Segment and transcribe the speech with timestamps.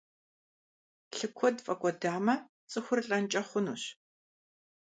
[1.15, 2.35] Лъы куэд фӀэкӀуэдамэ,
[2.71, 3.83] цӀыхур лӀэнкӀэ хъунущ.